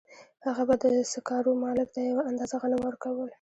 [0.45, 3.29] هغه به د سکارو مالک ته یوه اندازه غنم ورکول